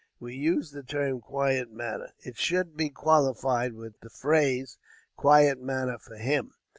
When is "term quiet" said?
0.81-1.69